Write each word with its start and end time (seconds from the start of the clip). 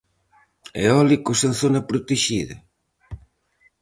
Eólicos 0.85 1.39
en 1.47 1.53
zona 1.61 1.81
protexida? 1.89 2.55